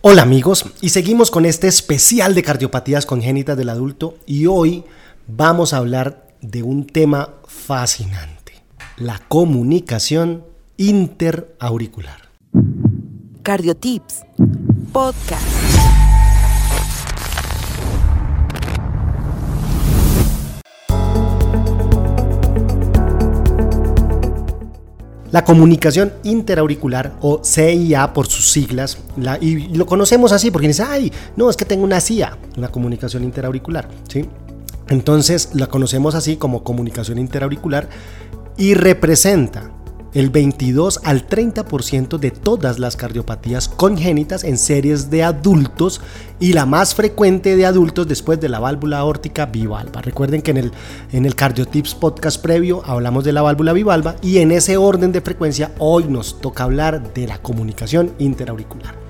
Hola 0.00 0.22
amigos, 0.22 0.64
y 0.80 0.90
seguimos 0.90 1.32
con 1.32 1.44
este 1.44 1.66
especial 1.66 2.32
de 2.36 2.44
cardiopatías 2.44 3.04
congénitas 3.04 3.56
del 3.56 3.68
adulto 3.68 4.16
y 4.26 4.46
hoy 4.46 4.84
vamos 5.26 5.72
a 5.72 5.78
hablar 5.78 6.28
de 6.40 6.62
un 6.62 6.86
tema 6.86 7.30
fascinante, 7.48 8.62
la 8.96 9.20
comunicación 9.26 10.44
interauricular. 10.76 12.28
Cardiotips, 13.42 14.22
podcast. 14.92 15.97
La 25.30 25.44
comunicación 25.44 26.12
interauricular 26.24 27.14
o 27.20 27.42
CIA 27.44 28.14
por 28.14 28.26
sus 28.28 28.50
siglas, 28.50 28.98
y 29.40 29.76
lo 29.76 29.84
conocemos 29.84 30.32
así 30.32 30.50
porque 30.50 30.68
dice, 30.68 30.84
ay, 30.86 31.12
no, 31.36 31.50
es 31.50 31.56
que 31.56 31.66
tengo 31.66 31.84
una 31.84 32.00
CIA, 32.00 32.38
una 32.56 32.68
comunicación 32.68 33.24
interauricular, 33.24 33.88
¿sí? 34.08 34.24
Entonces 34.88 35.50
la 35.52 35.66
conocemos 35.66 36.14
así 36.14 36.36
como 36.36 36.64
comunicación 36.64 37.18
interauricular 37.18 37.88
y 38.56 38.72
representa 38.72 39.70
el 40.18 40.30
22 40.30 41.00
al 41.04 41.28
30% 41.28 42.18
de 42.18 42.32
todas 42.32 42.80
las 42.80 42.96
cardiopatías 42.96 43.68
congénitas 43.68 44.42
en 44.42 44.58
series 44.58 45.10
de 45.10 45.22
adultos 45.22 46.00
y 46.40 46.54
la 46.54 46.66
más 46.66 46.96
frecuente 46.96 47.54
de 47.54 47.64
adultos 47.64 48.08
después 48.08 48.40
de 48.40 48.48
la 48.48 48.58
válvula 48.58 48.98
aórtica 48.98 49.46
bivalva. 49.46 50.02
Recuerden 50.02 50.42
que 50.42 50.50
en 50.50 50.56
el, 50.56 50.72
en 51.12 51.24
el 51.24 51.36
Cardiotips 51.36 51.94
podcast 51.94 52.42
previo 52.42 52.82
hablamos 52.84 53.22
de 53.22 53.32
la 53.32 53.42
válvula 53.42 53.72
bivalva 53.72 54.16
y 54.20 54.38
en 54.38 54.50
ese 54.50 54.76
orden 54.76 55.12
de 55.12 55.20
frecuencia 55.20 55.72
hoy 55.78 56.04
nos 56.08 56.40
toca 56.40 56.64
hablar 56.64 57.14
de 57.14 57.28
la 57.28 57.38
comunicación 57.38 58.12
interauricular. 58.18 59.07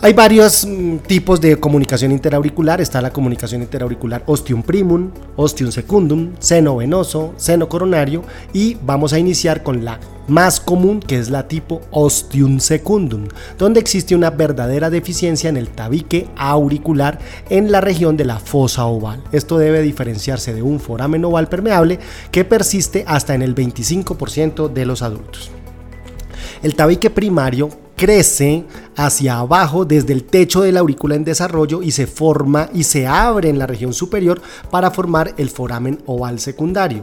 Hay 0.00 0.12
varios 0.12 0.64
mm, 0.64 0.98
tipos 0.98 1.40
de 1.40 1.56
comunicación 1.56 2.12
interauricular. 2.12 2.80
Está 2.80 3.02
la 3.02 3.10
comunicación 3.10 3.62
interauricular 3.62 4.22
ostium 4.26 4.62
primum, 4.62 5.10
ostium 5.34 5.72
secundum, 5.72 6.34
seno 6.38 6.76
venoso, 6.76 7.34
seno 7.36 7.68
coronario 7.68 8.22
y 8.52 8.76
vamos 8.76 9.12
a 9.12 9.18
iniciar 9.18 9.64
con 9.64 9.84
la 9.84 9.98
más 10.28 10.60
común 10.60 11.00
que 11.00 11.18
es 11.18 11.30
la 11.30 11.48
tipo 11.48 11.80
ostium 11.90 12.60
secundum, 12.60 13.26
donde 13.58 13.80
existe 13.80 14.14
una 14.14 14.30
verdadera 14.30 14.88
deficiencia 14.88 15.50
en 15.50 15.56
el 15.56 15.68
tabique 15.68 16.28
auricular 16.36 17.18
en 17.50 17.72
la 17.72 17.80
región 17.80 18.16
de 18.16 18.24
la 18.24 18.38
fosa 18.38 18.84
oval. 18.84 19.24
Esto 19.32 19.58
debe 19.58 19.82
diferenciarse 19.82 20.54
de 20.54 20.62
un 20.62 20.78
foramen 20.78 21.24
oval 21.24 21.48
permeable 21.48 21.98
que 22.30 22.44
persiste 22.44 23.02
hasta 23.08 23.34
en 23.34 23.42
el 23.42 23.52
25% 23.52 24.72
de 24.72 24.86
los 24.86 25.02
adultos. 25.02 25.50
El 26.62 26.76
tabique 26.76 27.10
primario 27.10 27.70
crece 27.98 28.64
hacia 28.94 29.40
abajo 29.40 29.84
desde 29.84 30.12
el 30.12 30.22
techo 30.22 30.62
de 30.62 30.70
la 30.70 30.80
aurícula 30.80 31.16
en 31.16 31.24
desarrollo 31.24 31.82
y 31.82 31.90
se 31.90 32.06
forma 32.06 32.70
y 32.72 32.84
se 32.84 33.08
abre 33.08 33.48
en 33.48 33.58
la 33.58 33.66
región 33.66 33.92
superior 33.92 34.40
para 34.70 34.92
formar 34.92 35.34
el 35.36 35.50
foramen 35.50 35.98
oval 36.06 36.38
secundario. 36.38 37.02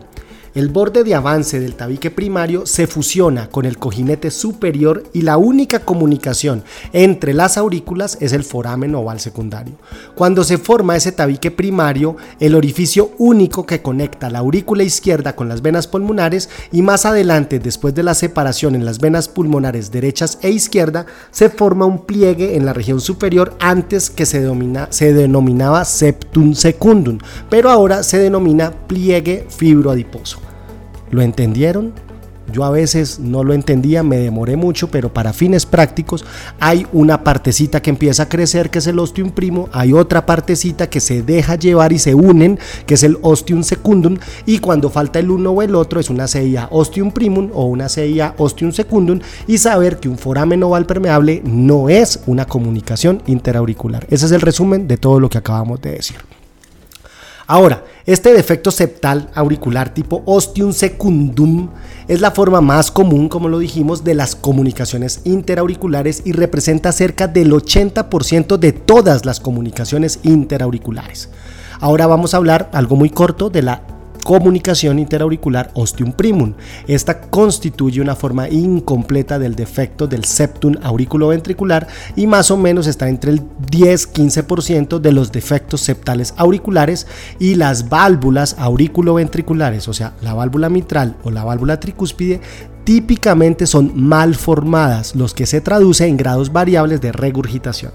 El 0.55 0.69
borde 0.69 1.03
de 1.03 1.13
avance 1.13 1.59
del 1.59 1.75
tabique 1.75 2.11
primario 2.11 2.65
se 2.65 2.87
fusiona 2.87 3.49
con 3.49 3.65
el 3.65 3.77
cojinete 3.77 4.31
superior 4.31 5.03
y 5.11 5.23
la 5.23 5.35
única 5.35 5.79
comunicación 5.79 6.63
entre 6.93 7.33
las 7.33 7.57
aurículas 7.57 8.17
es 8.21 8.31
el 8.31 8.45
foramen 8.45 8.95
oval 8.95 9.19
secundario. 9.19 9.75
Cuando 10.15 10.45
se 10.45 10.57
forma 10.57 10.95
ese 10.95 11.11
tabique 11.11 11.51
primario, 11.51 12.15
el 12.39 12.55
orificio 12.55 13.11
único 13.17 13.65
que 13.65 13.81
conecta 13.81 14.29
la 14.29 14.39
aurícula 14.39 14.83
izquierda 14.83 15.35
con 15.35 15.49
las 15.49 15.61
venas 15.61 15.87
pulmonares 15.87 16.49
y 16.71 16.83
más 16.83 17.05
adelante, 17.05 17.59
después 17.59 17.93
de 17.93 18.03
la 18.03 18.13
separación 18.13 18.75
en 18.75 18.85
las 18.85 18.99
venas 18.99 19.27
pulmonares 19.27 19.91
derechas 19.91 20.39
e 20.41 20.51
izquierda, 20.51 21.05
se 21.31 21.49
forma 21.49 21.85
un 21.85 22.05
pliegue 22.05 22.55
en 22.55 22.65
la 22.65 22.71
región 22.71 23.01
superior 23.01 23.57
antes 23.59 24.09
que 24.09 24.25
se, 24.25 24.49
se 24.89 25.13
denominaba 25.13 25.83
septum 25.83 26.53
secundum, 26.53 27.17
pero 27.49 27.69
ahora 27.69 28.03
se 28.03 28.19
denomina 28.19 28.71
pliegue 28.87 29.47
fibroadiposo. 29.49 30.44
¿Lo 31.15 31.21
entendieron? 31.21 31.93
Yo 32.51 32.65
a 32.65 32.69
veces 32.69 33.19
no 33.19 33.45
lo 33.45 33.53
entendía, 33.53 34.03
me 34.03 34.17
demoré 34.17 34.57
mucho, 34.57 34.91
pero 34.91 35.13
para 35.13 35.31
fines 35.31 35.65
prácticos 35.65 36.25
hay 36.59 36.85
una 36.91 37.23
partecita 37.23 37.81
que 37.81 37.89
empieza 37.89 38.23
a 38.23 38.29
crecer, 38.29 38.69
que 38.69 38.79
es 38.79 38.87
el 38.87 38.99
ostium 38.99 39.31
primo, 39.31 39.69
hay 39.71 39.93
otra 39.93 40.25
partecita 40.25 40.89
que 40.89 40.99
se 40.99 41.23
deja 41.23 41.55
llevar 41.55 41.93
y 41.93 41.99
se 41.99 42.15
unen, 42.15 42.59
que 42.85 42.95
es 42.95 43.03
el 43.03 43.17
ostium 43.21 43.63
secundum, 43.63 44.17
y 44.45 44.59
cuando 44.59 44.89
falta 44.89 45.19
el 45.19 45.31
uno 45.31 45.51
o 45.51 45.61
el 45.61 45.73
otro 45.73 46.01
es 46.01 46.09
una 46.09 46.27
CIA 46.27 46.67
ostium 46.69 47.11
primum 47.11 47.49
o 47.53 47.67
una 47.67 47.87
CIA 47.87 48.35
ostium 48.37 48.73
secundum, 48.73 49.21
y 49.47 49.57
saber 49.57 50.01
que 50.01 50.09
un 50.09 50.17
foramen 50.17 50.63
oval 50.63 50.85
permeable 50.85 51.41
no 51.45 51.87
es 51.87 52.19
una 52.27 52.43
comunicación 52.45 53.23
interauricular. 53.25 54.05
Ese 54.09 54.25
es 54.25 54.33
el 54.33 54.41
resumen 54.41 54.85
de 54.89 54.97
todo 54.97 55.21
lo 55.21 55.29
que 55.29 55.37
acabamos 55.37 55.79
de 55.79 55.91
decir. 55.91 56.17
Ahora, 57.47 57.83
este 58.07 58.33
defecto 58.33 58.71
septal 58.71 59.29
auricular 59.35 59.93
tipo 59.93 60.23
ostium 60.25 60.73
secundum 60.73 61.69
es 62.07 62.19
la 62.19 62.31
forma 62.31 62.59
más 62.59 62.89
común, 62.89 63.29
como 63.29 63.49
lo 63.49 63.59
dijimos, 63.59 64.03
de 64.03 64.15
las 64.15 64.35
comunicaciones 64.35 65.21
interauriculares 65.25 66.23
y 66.25 66.31
representa 66.31 66.91
cerca 66.91 67.27
del 67.27 67.51
80% 67.51 68.57
de 68.57 68.71
todas 68.71 69.25
las 69.25 69.39
comunicaciones 69.39 70.19
interauriculares. 70.23 71.29
Ahora 71.79 72.07
vamos 72.07 72.33
a 72.33 72.37
hablar 72.37 72.69
algo 72.73 72.95
muy 72.95 73.11
corto 73.11 73.51
de 73.51 73.61
la 73.61 73.81
comunicación 74.25 74.97
interauricular 74.97 75.69
ostium 75.75 76.11
primum. 76.11 76.55
Esta 76.87 77.21
constituye 77.21 78.01
una 78.01 78.15
forma 78.15 78.49
incompleta 78.49 79.37
del 79.37 79.55
defecto 79.55 80.07
del 80.07 80.25
septum 80.25 80.73
auriculoventricular 80.81 81.87
y 82.15 82.25
más 82.25 82.49
o 82.49 82.57
menos 82.57 82.87
está 82.87 83.07
entre 83.07 83.29
el 83.29 83.41
10-15% 83.69 84.97
de 84.97 85.11
los 85.11 85.31
defectos 85.31 85.81
septales 85.81 86.33
auriculares 86.37 87.05
y 87.37 87.53
las 87.53 87.87
válvulas 87.87 88.55
auriculoventriculares, 88.57 89.87
o 89.87 89.93
sea, 89.93 90.13
la 90.23 90.33
válvula 90.33 90.69
mitral 90.69 91.17
o 91.23 91.29
la 91.29 91.43
válvula 91.43 91.79
tricúspide, 91.79 92.41
típicamente 92.83 93.67
son 93.67 93.91
mal 93.95 94.33
formadas, 94.33 95.15
los 95.15 95.35
que 95.35 95.45
se 95.45 95.61
traduce 95.61 96.07
en 96.07 96.17
grados 96.17 96.51
variables 96.51 96.99
de 96.99 97.11
regurgitación. 97.11 97.91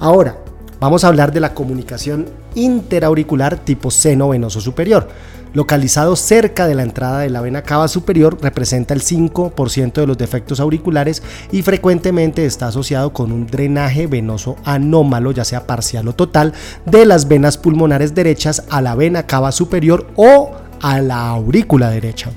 Ahora, 0.00 0.36
vamos 0.80 1.04
a 1.04 1.08
hablar 1.08 1.32
de 1.32 1.38
la 1.38 1.54
comunicación 1.54 2.26
interauricular 2.56 3.56
tipo 3.56 3.92
seno 3.92 4.30
venoso 4.30 4.60
superior 4.60 5.06
localizado 5.52 6.16
cerca 6.16 6.66
de 6.66 6.74
la 6.74 6.82
entrada 6.82 7.20
de 7.20 7.30
la 7.30 7.40
vena 7.40 7.62
cava 7.62 7.88
superior, 7.88 8.38
representa 8.40 8.94
el 8.94 9.02
5% 9.02 9.92
de 9.92 10.06
los 10.06 10.18
defectos 10.18 10.60
auriculares 10.60 11.22
y 11.52 11.62
frecuentemente 11.62 12.44
está 12.46 12.68
asociado 12.68 13.12
con 13.12 13.32
un 13.32 13.46
drenaje 13.46 14.06
venoso 14.06 14.56
anómalo, 14.64 15.32
ya 15.32 15.44
sea 15.44 15.66
parcial 15.66 16.08
o 16.08 16.14
total, 16.14 16.52
de 16.86 17.06
las 17.06 17.28
venas 17.28 17.58
pulmonares 17.58 18.14
derechas 18.14 18.64
a 18.70 18.80
la 18.80 18.94
vena 18.94 19.26
cava 19.26 19.52
superior 19.52 20.06
o 20.16 20.52
a 20.80 21.00
la 21.00 21.28
aurícula 21.28 21.90
derecha. 21.90 22.30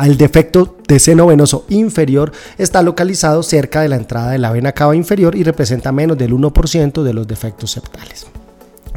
El 0.00 0.16
defecto 0.16 0.76
de 0.86 0.98
seno 0.98 1.26
venoso 1.26 1.66
inferior 1.68 2.32
está 2.58 2.82
localizado 2.82 3.42
cerca 3.42 3.82
de 3.82 3.88
la 3.88 3.96
entrada 3.96 4.30
de 4.30 4.38
la 4.38 4.52
vena 4.52 4.72
cava 4.72 4.94
inferior 4.94 5.34
y 5.34 5.42
representa 5.42 5.92
menos 5.92 6.16
del 6.16 6.32
1% 6.32 7.02
de 7.02 7.12
los 7.12 7.26
defectos 7.26 7.72
septales. 7.72 8.29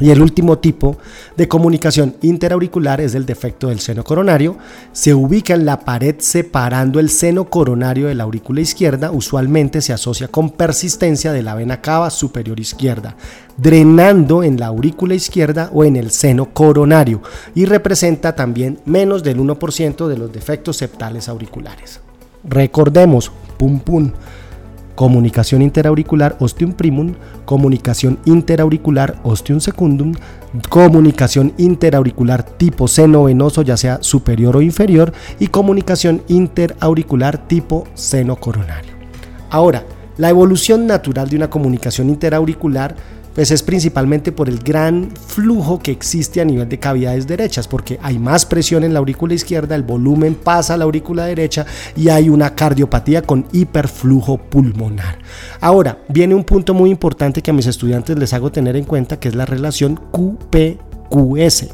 Y 0.00 0.10
el 0.10 0.20
último 0.20 0.58
tipo 0.58 0.96
de 1.36 1.46
comunicación 1.46 2.16
interauricular 2.22 3.00
es 3.00 3.14
el 3.14 3.26
defecto 3.26 3.68
del 3.68 3.78
seno 3.78 4.02
coronario. 4.02 4.56
Se 4.92 5.14
ubica 5.14 5.54
en 5.54 5.64
la 5.64 5.80
pared 5.80 6.16
separando 6.18 6.98
el 6.98 7.10
seno 7.10 7.48
coronario 7.48 8.08
de 8.08 8.14
la 8.16 8.24
aurícula 8.24 8.60
izquierda. 8.60 9.12
Usualmente 9.12 9.80
se 9.80 9.92
asocia 9.92 10.26
con 10.26 10.50
persistencia 10.50 11.32
de 11.32 11.42
la 11.42 11.54
vena 11.54 11.80
cava 11.80 12.10
superior 12.10 12.58
izquierda, 12.58 13.14
drenando 13.56 14.42
en 14.42 14.58
la 14.58 14.66
aurícula 14.66 15.14
izquierda 15.14 15.70
o 15.72 15.84
en 15.84 15.94
el 15.94 16.10
seno 16.10 16.46
coronario 16.52 17.22
y 17.54 17.66
representa 17.66 18.34
también 18.34 18.80
menos 18.86 19.22
del 19.22 19.38
1% 19.38 20.08
de 20.08 20.18
los 20.18 20.32
defectos 20.32 20.76
septales 20.76 21.28
auriculares. 21.28 22.00
Recordemos, 22.42 23.30
pum 23.56 23.78
pum 23.78 24.10
comunicación 24.94 25.62
interauricular 25.62 26.36
ostium 26.40 26.72
primum, 26.72 27.14
comunicación 27.44 28.18
interauricular 28.24 29.16
ostium 29.22 29.60
secundum, 29.60 30.14
comunicación 30.68 31.52
interauricular 31.58 32.42
tipo 32.42 32.88
seno 32.88 33.24
venoso, 33.24 33.62
ya 33.62 33.76
sea 33.76 33.98
superior 34.00 34.56
o 34.56 34.62
inferior, 34.62 35.12
y 35.38 35.48
comunicación 35.48 36.22
interauricular 36.28 37.48
tipo 37.48 37.86
seno 37.94 38.36
coronario. 38.36 38.92
Ahora, 39.50 39.84
la 40.16 40.30
evolución 40.30 40.86
natural 40.86 41.28
de 41.28 41.36
una 41.36 41.50
comunicación 41.50 42.08
interauricular 42.08 42.94
pues 43.34 43.50
es 43.50 43.62
principalmente 43.62 44.32
por 44.32 44.48
el 44.48 44.58
gran 44.58 45.10
flujo 45.26 45.78
que 45.78 45.90
existe 45.90 46.40
a 46.40 46.44
nivel 46.44 46.68
de 46.68 46.78
cavidades 46.78 47.26
derechas, 47.26 47.68
porque 47.68 47.98
hay 48.02 48.18
más 48.18 48.46
presión 48.46 48.84
en 48.84 48.92
la 48.92 49.00
aurícula 49.00 49.34
izquierda, 49.34 49.74
el 49.74 49.82
volumen 49.82 50.34
pasa 50.34 50.74
a 50.74 50.76
la 50.76 50.84
aurícula 50.84 51.26
derecha 51.26 51.66
y 51.96 52.08
hay 52.08 52.28
una 52.28 52.54
cardiopatía 52.54 53.22
con 53.22 53.46
hiperflujo 53.52 54.38
pulmonar. 54.38 55.18
Ahora, 55.60 55.98
viene 56.08 56.34
un 56.34 56.44
punto 56.44 56.74
muy 56.74 56.90
importante 56.90 57.42
que 57.42 57.50
a 57.50 57.54
mis 57.54 57.66
estudiantes 57.66 58.18
les 58.18 58.32
hago 58.32 58.52
tener 58.52 58.76
en 58.76 58.84
cuenta, 58.84 59.18
que 59.18 59.28
es 59.28 59.34
la 59.34 59.46
relación 59.46 59.98
QP-QS. 60.12 61.68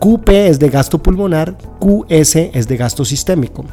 QP 0.00 0.28
es 0.28 0.58
de 0.58 0.68
gasto 0.68 0.98
pulmonar, 0.98 1.56
QS 1.80 2.36
es 2.52 2.68
de 2.68 2.76
gasto 2.76 3.04
sistémico. 3.04 3.64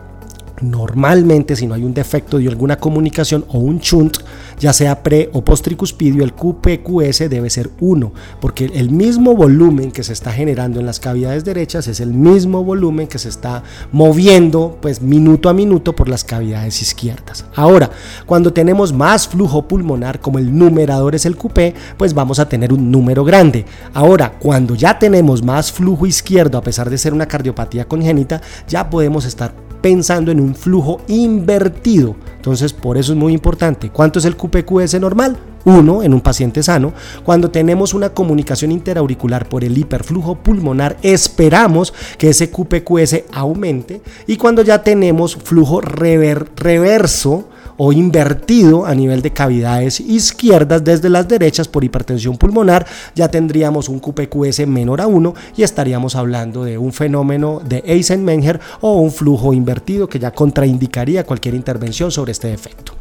Normalmente, 0.65 1.55
si 1.55 1.67
no 1.67 1.75
hay 1.75 1.83
un 1.83 1.93
defecto 1.93 2.39
de 2.39 2.47
alguna 2.47 2.77
comunicación 2.77 3.45
o 3.49 3.59
un 3.59 3.77
shunt, 3.79 4.17
ya 4.59 4.73
sea 4.73 5.03
pre 5.03 5.29
o 5.33 5.43
postricuspidio, 5.43 6.23
el 6.23 6.33
QPQS 6.33 7.29
debe 7.29 7.49
ser 7.49 7.69
1, 7.79 8.11
porque 8.41 8.65
el 8.73 8.89
mismo 8.89 9.35
volumen 9.35 9.91
que 9.91 10.03
se 10.03 10.13
está 10.13 10.31
generando 10.31 10.79
en 10.79 10.85
las 10.85 10.99
cavidades 10.99 11.45
derechas 11.45 11.87
es 11.87 11.99
el 11.99 12.13
mismo 12.13 12.63
volumen 12.63 13.07
que 13.07 13.19
se 13.19 13.29
está 13.29 13.63
moviendo 13.91 14.77
pues 14.81 15.01
minuto 15.01 15.49
a 15.49 15.53
minuto 15.53 15.95
por 15.95 16.09
las 16.09 16.23
cavidades 16.23 16.81
izquierdas. 16.81 17.45
Ahora, 17.55 17.91
cuando 18.25 18.51
tenemos 18.51 18.91
más 18.91 19.27
flujo 19.27 19.67
pulmonar, 19.67 20.19
como 20.19 20.39
el 20.39 20.57
numerador 20.57 21.13
es 21.13 21.25
el 21.25 21.37
QP, 21.37 21.75
pues 21.97 22.13
vamos 22.13 22.39
a 22.39 22.49
tener 22.49 22.73
un 22.73 22.89
número 22.89 23.23
grande. 23.23 23.65
Ahora, 23.93 24.33
cuando 24.39 24.73
ya 24.73 24.97
tenemos 24.97 25.43
más 25.43 25.71
flujo 25.71 26.07
izquierdo, 26.07 26.57
a 26.57 26.63
pesar 26.63 26.89
de 26.89 26.97
ser 26.97 27.13
una 27.13 27.27
cardiopatía 27.27 27.85
congénita, 27.85 28.41
ya 28.67 28.89
podemos 28.89 29.25
estar 29.25 29.64
pensando 29.85 30.31
en 30.31 30.39
un 30.39 30.55
flujo 30.55 31.01
invertido. 31.07 32.15
Entonces, 32.37 32.73
por 32.73 32.97
eso 32.97 33.11
es 33.13 33.19
muy 33.19 33.33
importante. 33.33 33.91
¿Cuánto 33.91 34.17
es 34.17 34.25
el 34.25 34.35
QPQS 34.35 34.99
normal? 34.99 35.37
1 35.63 36.01
en 36.01 36.11
un 36.11 36.21
paciente 36.21 36.63
sano. 36.63 36.91
Cuando 37.23 37.51
tenemos 37.51 37.93
una 37.93 38.09
comunicación 38.09 38.71
interauricular 38.71 39.47
por 39.47 39.63
el 39.63 39.77
hiperflujo 39.77 40.37
pulmonar, 40.37 40.97
esperamos 41.03 41.93
que 42.17 42.29
ese 42.29 42.49
QPQS 42.49 43.25
aumente. 43.31 44.01
Y 44.25 44.37
cuando 44.37 44.63
ya 44.63 44.81
tenemos 44.81 45.35
flujo 45.35 45.81
reverso, 45.81 47.47
o 47.77 47.91
invertido 47.93 48.85
a 48.85 48.95
nivel 48.95 49.21
de 49.21 49.31
cavidades 49.31 49.99
izquierdas 49.99 50.83
desde 50.83 51.09
las 51.09 51.27
derechas 51.27 51.67
por 51.67 51.83
hipertensión 51.83 52.37
pulmonar, 52.37 52.85
ya 53.15 53.27
tendríamos 53.27 53.89
un 53.89 53.99
QPQS 53.99 54.67
menor 54.67 55.01
a 55.01 55.07
1 55.07 55.33
y 55.57 55.63
estaríamos 55.63 56.15
hablando 56.15 56.63
de 56.63 56.77
un 56.77 56.93
fenómeno 56.93 57.61
de 57.63 57.83
Eisenmenger 57.85 58.59
o 58.81 58.93
un 58.93 59.11
flujo 59.11 59.53
invertido 59.53 60.07
que 60.07 60.19
ya 60.19 60.31
contraindicaría 60.31 61.25
cualquier 61.25 61.55
intervención 61.55 62.11
sobre 62.11 62.31
este 62.31 62.53
efecto. 62.53 62.93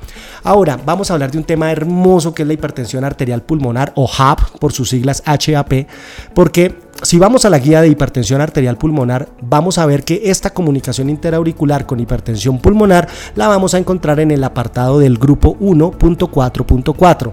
Ahora 0.42 0.78
vamos 0.84 1.10
a 1.10 1.14
hablar 1.14 1.30
de 1.30 1.38
un 1.38 1.44
tema 1.44 1.72
hermoso 1.72 2.34
que 2.34 2.42
es 2.42 2.48
la 2.48 2.54
hipertensión 2.54 3.04
arterial 3.04 3.42
pulmonar 3.42 3.92
o 3.96 4.08
HAP 4.08 4.58
por 4.58 4.72
sus 4.72 4.90
siglas 4.90 5.22
HAP, 5.24 5.86
porque 6.34 6.83
si 7.04 7.18
vamos 7.18 7.44
a 7.44 7.50
la 7.50 7.58
guía 7.58 7.82
de 7.82 7.88
hipertensión 7.88 8.40
arterial 8.40 8.78
pulmonar, 8.78 9.28
vamos 9.42 9.78
a 9.78 9.86
ver 9.86 10.04
que 10.04 10.22
esta 10.24 10.54
comunicación 10.54 11.10
interauricular 11.10 11.86
con 11.86 12.00
hipertensión 12.00 12.58
pulmonar 12.58 13.08
la 13.34 13.46
vamos 13.46 13.74
a 13.74 13.78
encontrar 13.78 14.20
en 14.20 14.30
el 14.30 14.42
apartado 14.42 14.98
del 14.98 15.18
grupo 15.18 15.56
1.4.4. 15.58 17.32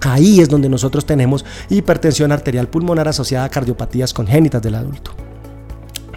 Ahí 0.00 0.40
es 0.40 0.48
donde 0.48 0.68
nosotros 0.68 1.04
tenemos 1.04 1.44
hipertensión 1.68 2.32
arterial 2.32 2.68
pulmonar 2.68 3.06
asociada 3.06 3.44
a 3.44 3.50
cardiopatías 3.50 4.12
congénitas 4.12 4.62
del 4.62 4.76
adulto. 4.76 5.12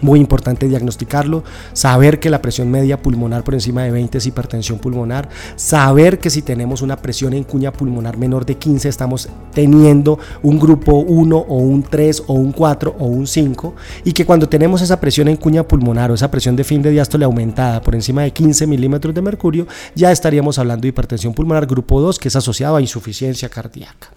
Muy 0.02 0.20
importante 0.20 0.68
diagnosticarlo, 0.68 1.42
saber 1.72 2.20
que 2.20 2.28
la 2.28 2.42
presión 2.42 2.70
media 2.70 3.00
pulmonar 3.00 3.44
por 3.44 3.54
encima 3.54 3.82
de 3.82 3.90
20 3.90 4.18
es 4.18 4.26
hipertensión 4.26 4.78
pulmonar, 4.78 5.28
saber 5.56 6.18
que 6.18 6.28
si 6.28 6.42
tenemos 6.42 6.82
una 6.82 6.96
presión 6.96 7.32
en 7.32 7.44
cuña 7.44 7.72
pulmonar 7.72 8.18
menor 8.18 8.44
de 8.44 8.56
15 8.56 8.88
estamos 8.88 9.28
teniendo 9.52 10.18
un 10.42 10.58
grupo 10.58 10.92
1 10.96 11.36
o 11.36 11.58
un 11.58 11.82
3 11.82 12.24
o 12.26 12.34
un 12.34 12.52
4 12.52 12.96
o 12.98 13.06
un 13.06 13.26
5 13.26 13.74
y 14.04 14.12
que 14.12 14.26
cuando 14.26 14.48
tenemos 14.48 14.82
esa 14.82 15.00
presión 15.00 15.28
en 15.28 15.36
cuña 15.36 15.66
pulmonar 15.66 16.10
o 16.10 16.14
esa 16.14 16.30
presión 16.30 16.56
de 16.56 16.64
fin 16.64 16.82
de 16.82 16.90
diástole 16.90 17.24
aumentada 17.24 17.80
por 17.80 17.94
encima 17.94 18.22
de 18.22 18.32
15 18.32 18.66
milímetros 18.66 19.14
de 19.14 19.22
mercurio, 19.22 19.66
ya 19.94 20.12
estaríamos 20.12 20.58
hablando 20.58 20.82
de 20.82 20.88
hipertensión 20.88 21.32
pulmonar 21.32 21.66
grupo 21.66 22.00
2 22.00 22.18
que 22.18 22.28
es 22.28 22.36
asociado 22.36 22.76
a 22.76 22.80
insuficiencia 22.80 23.48
cardíaca. 23.48 24.10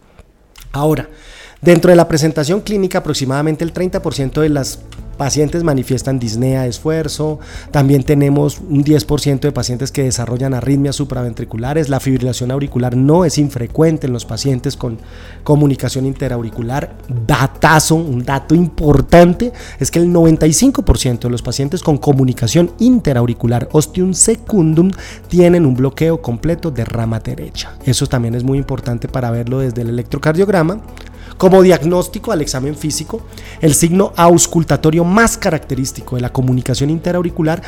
Ahora, 0.71 1.09
dentro 1.61 1.89
de 1.89 1.95
la 1.95 2.07
presentación 2.07 2.61
clínica 2.61 2.99
aproximadamente 2.99 3.63
el 3.63 3.73
30% 3.73 4.41
de 4.41 4.49
las 4.49 4.79
pacientes 5.19 5.65
manifiestan 5.65 6.17
disnea 6.17 6.65
esfuerzo, 6.65 7.39
también 7.71 8.03
tenemos 8.03 8.59
un 8.59 8.85
10% 8.85 9.41
de 9.41 9.51
pacientes 9.51 9.91
que 9.91 10.03
desarrollan 10.03 10.53
arritmias 10.53 10.95
supraventriculares, 10.95 11.89
la 11.89 11.99
fibrilación 11.99 12.51
auricular 12.51 12.95
no 12.95 13.25
es 13.25 13.37
infrecuente 13.37 14.07
en 14.07 14.13
los 14.13 14.23
pacientes 14.23 14.77
con 14.77 14.97
comunicación 15.43 16.05
interauricular. 16.05 16.95
Datazo, 17.27 17.95
un 17.95 18.23
dato 18.23 18.55
importante 18.55 19.51
es 19.77 19.91
que 19.91 19.99
el 19.99 20.07
95% 20.07 21.19
de 21.19 21.29
los 21.29 21.41
pacientes 21.41 21.83
con 21.83 21.97
comunicación 21.97 22.71
interauricular 22.79 23.67
ostium 23.73 24.13
secundum 24.13 24.89
tienen 25.27 25.65
un 25.65 25.75
bloqueo 25.75 26.21
completo 26.21 26.71
de 26.71 26.85
rama 26.85 27.19
derecha. 27.19 27.73
Eso 27.83 28.07
también 28.07 28.35
es 28.35 28.45
muy 28.45 28.57
importante 28.57 29.09
para 29.09 29.31
verlo 29.31 29.59
desde 29.59 29.81
el 29.81 29.89
electrocardiograma. 29.89 30.81
Como 31.39 31.63
diagnóstico 31.63 32.33
al 32.33 32.41
examen 32.41 32.75
físico, 32.75 33.21
el 33.61 33.73
signo 33.73 34.11
auscultatorio 34.17 35.05
más 35.05 35.37
característico 35.37 36.17
de 36.17 36.21
la 36.21 36.33
comunicación 36.33 36.89
interauricular 36.89 37.61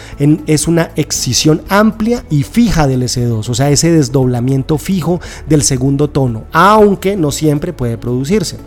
es 0.46 0.68
una 0.68 0.92
excisión 0.98 1.62
amplia 1.70 2.26
y 2.30 2.44
fija 2.44 2.86
del 2.86 3.04
S2, 3.04 3.48
o 3.48 3.54
sea, 3.54 3.70
ese 3.70 3.90
desdoblamiento 3.90 4.78
fijo 4.78 5.22
del 5.48 5.64
segundo 5.64 6.10
tono, 6.10 6.44
aunque 6.52 7.16
no 7.16 7.32
siempre 7.32 7.72
puede 7.72 7.98
producirse. 7.98 8.58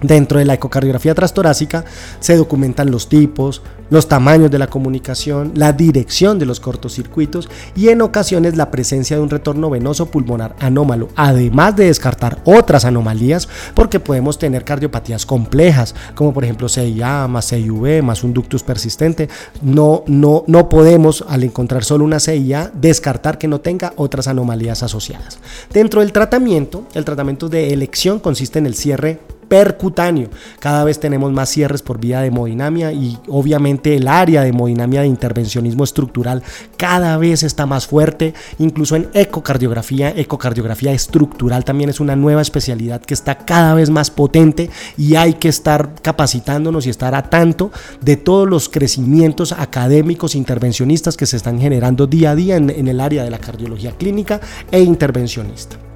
Dentro 0.00 0.40
de 0.40 0.44
la 0.44 0.54
ecocardiografía 0.54 1.14
transtorácica 1.14 1.84
se 2.18 2.34
documentan 2.34 2.90
los 2.90 3.08
tipos, 3.08 3.62
los 3.92 4.08
tamaños 4.08 4.50
de 4.50 4.58
la 4.58 4.68
comunicación, 4.68 5.52
la 5.54 5.74
dirección 5.74 6.38
de 6.38 6.46
los 6.46 6.60
cortocircuitos 6.60 7.50
y 7.76 7.90
en 7.90 8.00
ocasiones 8.00 8.56
la 8.56 8.70
presencia 8.70 9.16
de 9.16 9.22
un 9.22 9.28
retorno 9.28 9.68
venoso 9.68 10.06
pulmonar 10.06 10.56
anómalo, 10.60 11.10
además 11.14 11.76
de 11.76 11.84
descartar 11.84 12.40
otras 12.46 12.86
anomalías 12.86 13.50
porque 13.74 14.00
podemos 14.00 14.38
tener 14.38 14.64
cardiopatías 14.64 15.26
complejas, 15.26 15.94
como 16.14 16.32
por 16.32 16.44
ejemplo 16.44 16.70
CIA 16.70 17.28
más 17.28 17.50
CIV 17.50 18.02
más 18.02 18.24
un 18.24 18.32
ductus 18.32 18.62
persistente. 18.62 19.28
No, 19.60 20.04
no, 20.06 20.44
no 20.46 20.70
podemos 20.70 21.22
al 21.28 21.44
encontrar 21.44 21.84
solo 21.84 22.06
una 22.06 22.18
CIA 22.18 22.72
descartar 22.72 23.36
que 23.36 23.46
no 23.46 23.60
tenga 23.60 23.92
otras 23.96 24.26
anomalías 24.26 24.82
asociadas. 24.82 25.38
Dentro 25.70 26.00
del 26.00 26.12
tratamiento, 26.12 26.84
el 26.94 27.04
tratamiento 27.04 27.50
de 27.50 27.74
elección 27.74 28.20
consiste 28.20 28.58
en 28.58 28.64
el 28.64 28.74
cierre 28.74 29.20
percutáneo. 29.52 30.30
Cada 30.60 30.82
vez 30.82 30.98
tenemos 30.98 31.30
más 31.30 31.50
cierres 31.50 31.82
por 31.82 32.00
vía 32.00 32.22
de 32.22 32.28
hemodinamia 32.28 32.90
y 32.90 33.18
obviamente 33.28 33.81
el 33.84 34.08
área 34.08 34.42
de 34.42 34.48
hemodinamia 34.48 35.02
de 35.02 35.06
intervencionismo 35.06 35.84
estructural 35.84 36.42
cada 36.76 37.16
vez 37.18 37.42
está 37.42 37.66
más 37.66 37.86
fuerte, 37.86 38.34
incluso 38.58 38.96
en 38.96 39.08
ecocardiografía, 39.14 40.10
ecocardiografía 40.10 40.92
estructural 40.92 41.64
también 41.64 41.90
es 41.90 42.00
una 42.00 42.16
nueva 42.16 42.42
especialidad 42.42 43.00
que 43.00 43.14
está 43.14 43.38
cada 43.38 43.74
vez 43.74 43.90
más 43.90 44.10
potente 44.10 44.70
y 44.96 45.16
hay 45.16 45.34
que 45.34 45.48
estar 45.48 45.94
capacitándonos 46.02 46.86
y 46.86 46.90
estar 46.90 47.14
a 47.14 47.28
tanto 47.30 47.70
de 48.00 48.16
todos 48.16 48.48
los 48.48 48.68
crecimientos 48.68 49.52
académicos 49.52 50.34
intervencionistas 50.34 51.16
que 51.16 51.26
se 51.26 51.36
están 51.36 51.60
generando 51.60 52.06
día 52.06 52.32
a 52.32 52.34
día 52.34 52.56
en, 52.56 52.70
en 52.70 52.88
el 52.88 53.00
área 53.00 53.24
de 53.24 53.30
la 53.30 53.38
cardiología 53.38 53.92
clínica 53.92 54.40
e 54.70 54.80
intervencionista. 54.80 55.91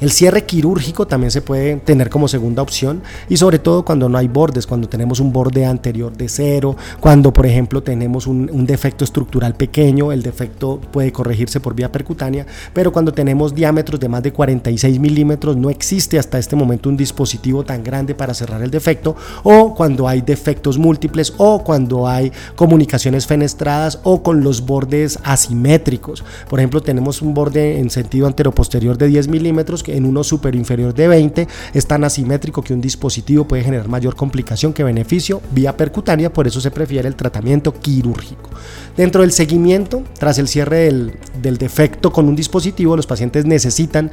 El 0.00 0.10
cierre 0.10 0.46
quirúrgico 0.46 1.06
también 1.06 1.30
se 1.30 1.42
puede 1.42 1.76
tener 1.76 2.08
como 2.08 2.26
segunda 2.26 2.62
opción 2.62 3.02
y 3.28 3.36
sobre 3.36 3.58
todo 3.58 3.84
cuando 3.84 4.08
no 4.08 4.16
hay 4.16 4.28
bordes, 4.28 4.66
cuando 4.66 4.88
tenemos 4.88 5.20
un 5.20 5.30
borde 5.30 5.66
anterior 5.66 6.16
de 6.16 6.26
cero, 6.26 6.74
cuando 7.00 7.34
por 7.34 7.44
ejemplo 7.44 7.82
tenemos 7.82 8.26
un, 8.26 8.48
defecto 8.64 9.04
estructural 9.04 9.54
pequeño, 9.56 10.10
el 10.10 10.22
defecto 10.22 10.80
puede 10.90 11.12
corregirse 11.12 11.60
por 11.60 11.74
vía 11.74 11.92
percutánea, 11.92 12.46
pero 12.72 12.92
cuando 12.92 13.12
tenemos 13.12 13.54
diámetros 13.54 14.00
de 14.00 14.08
más 14.08 14.22
de 14.22 14.32
46 14.32 14.98
milímetros 14.98 15.56
no 15.58 15.68
existe 15.68 16.18
hasta 16.18 16.38
este 16.38 16.56
momento 16.56 16.88
un 16.88 16.96
dispositivo 16.96 17.62
tan 17.64 17.84
grande 17.84 18.14
para 18.14 18.32
cerrar 18.32 18.62
el 18.62 18.70
defecto 18.70 19.16
o 19.42 19.74
cuando 19.74 20.08
hay 20.08 20.22
defectos 20.22 20.78
múltiples 20.78 21.34
o 21.36 21.62
cuando 21.62 22.08
hay 22.08 22.32
comunicaciones 22.56 23.26
fenestradas 23.26 24.00
o 24.04 24.22
con 24.22 24.42
los 24.42 24.64
bordes 24.64 25.18
asimétricos. 25.24 26.24
Por 26.48 26.58
ejemplo, 26.58 26.80
tenemos 26.80 27.20
un 27.20 27.34
borde 27.34 27.78
en 27.78 27.90
sentido 27.90 28.26
anteroposterior 28.26 28.96
de 28.96 29.08
10 29.08 29.28
milímetros 29.28 29.82
en 29.96 30.06
uno 30.06 30.24
super 30.24 30.54
inferior 30.54 30.94
de 30.94 31.08
20 31.08 31.48
es 31.74 31.86
tan 31.86 32.04
asimétrico 32.04 32.62
que 32.62 32.74
un 32.74 32.80
dispositivo 32.80 33.46
puede 33.46 33.64
generar 33.64 33.88
mayor 33.88 34.16
complicación 34.16 34.72
que 34.72 34.84
beneficio 34.84 35.40
vía 35.52 35.76
percutánea, 35.76 36.32
por 36.32 36.46
eso 36.46 36.60
se 36.60 36.70
prefiere 36.70 37.08
el 37.08 37.16
tratamiento 37.16 37.72
quirúrgico. 37.74 38.50
Dentro 38.96 39.22
del 39.22 39.32
seguimiento, 39.32 40.02
tras 40.18 40.38
el 40.38 40.48
cierre 40.48 40.78
del, 40.78 41.58
defecto 41.58 42.12
con 42.12 42.28
un 42.28 42.36
dispositivo, 42.36 42.96
los 42.96 43.06
pacientes 43.06 43.44
necesitan 43.44 44.10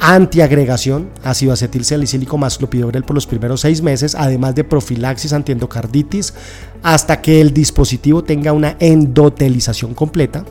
antiagregación, 0.00 1.08
ácido 1.24 1.52
acetil 1.52 1.84
salicílico 1.84 2.38
más 2.38 2.58
clopidogrel 2.58 3.04
por 3.04 3.14
los 3.14 3.26
primeros 3.26 3.62
seis 3.62 3.82
meses, 3.82 4.14
además 4.14 4.54
de 4.54 4.64
profilaxis 4.64 5.32
antiendocarditis, 5.32 6.34
hasta 6.82 7.20
que 7.20 7.40
el 7.40 7.52
dispositivo 7.52 8.22
tenga 8.22 8.52
una 8.52 8.76
endotelización 8.78 9.94
completa. 9.94 10.44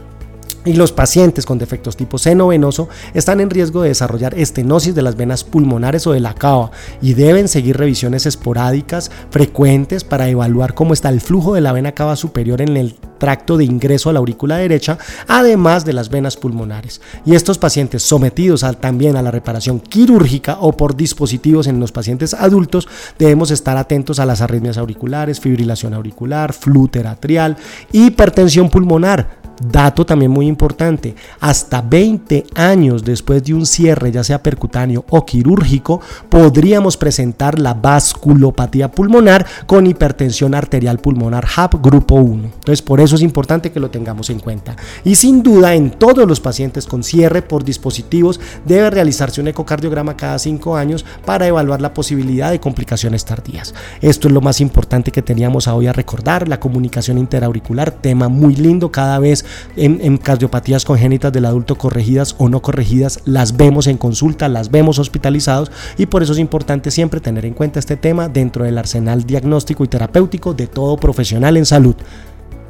Y 0.66 0.74
los 0.74 0.92
pacientes 0.92 1.46
con 1.46 1.58
defectos 1.58 1.96
tipo 1.96 2.18
seno 2.18 2.48
venoso 2.48 2.90
están 3.14 3.40
en 3.40 3.50
riesgo 3.50 3.82
de 3.82 3.90
desarrollar 3.90 4.34
estenosis 4.38 4.94
de 4.96 5.02
las 5.02 5.16
venas 5.16 5.44
pulmonares 5.44 6.06
o 6.08 6.12
de 6.12 6.20
la 6.20 6.34
cava 6.34 6.72
y 7.02 7.14
deben 7.14 7.48
seguir 7.48 7.78
revisiones 7.78 8.26
esporádicas 8.26 9.12
frecuentes 9.30 10.04
para 10.04 10.28
evaluar 10.28 10.74
cómo 10.74 10.94
está 10.94 11.10
el 11.10 11.22
flujo 11.22 11.54
de 11.54 11.62
la 11.62 11.72
vena 11.72 11.94
cava 11.94 12.16
superior 12.16 12.62
en 12.62 12.76
el 12.76 12.96
tracto 13.18 13.58
de 13.58 13.66
ingreso 13.66 14.10
a 14.10 14.14
la 14.14 14.20
aurícula 14.20 14.58
derecha, 14.58 14.98
además 15.28 15.86
de 15.86 15.94
las 15.94 16.10
venas 16.10 16.38
pulmonares. 16.38 17.02
Y 17.26 17.36
estos 17.36 17.58
pacientes 17.58 18.04
sometidos 18.04 18.66
también 18.80 19.16
a 19.16 19.22
la 19.22 19.32
reparación 19.32 19.80
quirúrgica 19.80 20.58
o 20.60 20.74
por 20.74 20.96
dispositivos 20.96 21.68
en 21.68 21.80
los 21.80 21.92
pacientes 21.92 22.34
adultos, 22.34 22.88
debemos 23.18 23.52
estar 23.52 23.78
atentos 23.78 24.20
a 24.20 24.26
las 24.26 24.42
arritmias 24.42 24.78
auriculares, 24.78 25.40
fibrilación 25.40 25.94
auricular, 25.94 26.54
flúter 26.54 27.08
atrial, 27.08 27.58
hipertensión 27.92 28.70
pulmonar, 28.70 29.37
Dato 29.62 30.06
también 30.06 30.32
muy 30.32 30.48
importante, 30.48 31.16
hasta 31.40 31.82
20 31.82 32.46
años 32.56 33.04
después 33.04 33.44
de 33.44 33.54
un 33.54 33.66
cierre, 33.66 34.12
ya 34.12 34.24
sea 34.24 34.44
percutáneo 34.44 35.04
o 35.10 35.26
quirúrgico, 35.26 36.00
podríamos 36.30 36.96
presentar 36.96 37.60
la 37.60 37.74
vasculopatía 37.74 38.92
pulmonar 38.92 39.46
con 39.66 39.88
hipertensión 39.88 40.54
arterial 40.54 41.00
pulmonar 41.00 41.48
HAP 41.56 41.82
grupo 41.82 42.16
1. 42.16 42.44
Entonces, 42.44 42.82
por 42.82 43.00
eso 43.00 43.16
es 43.16 43.22
importante 43.22 43.72
que 43.72 43.80
lo 43.80 43.90
tengamos 43.90 44.30
en 44.30 44.40
cuenta. 44.40 44.76
Y 45.04 45.16
sin 45.16 45.42
duda, 45.42 45.74
en 45.74 45.92
todos 45.92 46.28
los 46.28 46.40
pacientes 46.40 46.86
con 46.86 47.04
cierre 47.04 47.42
por 47.42 47.64
dispositivos 47.64 48.40
debe 48.66 48.90
realizarse 48.90 49.42
un 49.42 49.48
ecocardiograma 49.48 50.16
cada 50.16 50.38
5 50.38 50.76
años 50.76 51.06
para 51.26 51.48
evaluar 51.48 51.82
la 51.82 51.94
posibilidad 51.94 52.52
de 52.52 52.60
complicaciones 52.60 53.26
tardías. 53.26 53.74
Esto 54.02 54.28
es 54.28 54.34
lo 54.34 54.42
más 54.42 54.62
importante 54.62 55.12
que 55.12 55.22
teníamos 55.22 55.68
hoy 55.68 55.88
a 55.88 55.94
recordar, 55.94 56.48
la 56.48 56.60
comunicación 56.60 57.18
interauricular, 57.18 57.92
tema 57.92 58.30
muy 58.30 58.56
lindo 58.56 58.92
cada 58.92 59.18
vez 59.20 59.46
en, 59.76 60.18
cardiopatías 60.18 60.86
congénitas 60.86 61.32
del 61.32 61.46
adulto 61.46 61.76
corregidas 61.76 62.36
o 62.38 62.50
no 62.50 62.62
corregidas, 62.62 63.20
las 63.26 63.58
vemos 63.58 63.88
en 63.88 63.98
consulta, 63.98 64.48
las 64.48 64.72
vemos 64.72 65.00
hospitalizados 65.00 65.72
y 65.98 66.06
por 66.06 66.24
eso 66.24 66.34
es 66.34 66.40
importante 66.40 66.92
siempre 66.92 67.20
tener 67.20 67.46
en 67.46 67.54
cuenta 67.54 67.80
este 67.80 67.98
tema 67.98 68.30
dentro 68.30 68.66
del 68.66 68.78
arsenal 68.78 69.24
diagnóstico 69.24 69.84
y 69.84 69.88
terapéutico 69.88 70.54
de 70.54 70.68
todo 70.68 70.98
profesional 70.98 71.58
en 71.58 71.66
salud. 71.66 71.96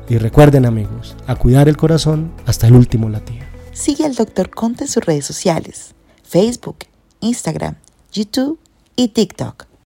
Y 0.10 0.18
recuerden 0.18 0.66
amigos, 0.66 1.16
a 1.28 1.36
cuidar 1.36 1.68
el 1.68 1.78
corazón 1.78 2.32
hasta 2.46 2.68
el 2.68 2.74
último 2.74 3.10
latido. 3.10 3.46
Sigue 3.74 4.06
al 4.06 4.16
Dr. 4.16 4.50
Conte 4.50 4.86
en 4.86 4.90
sus 4.90 5.06
redes 5.06 5.26
sociales, 5.26 5.94
Facebook, 6.24 6.78
Instagram, 7.20 7.76
YouTube 8.12 8.58
y 8.96 9.10
TikTok 9.10 9.67